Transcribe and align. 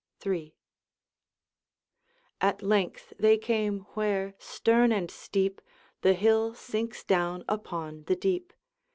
III. 0.25 0.55
At 2.41 2.63
length 2.63 3.13
they 3.19 3.37
came 3.37 3.81
where, 3.93 4.33
stern 4.39 4.91
and 4.91 5.11
steep, 5.11 5.61
The 6.01 6.13
hill 6.15 6.55
sinks 6.55 7.03
down 7.03 7.45
upon 7.47 8.05
the 8.05 8.15
deep. 8.15 8.51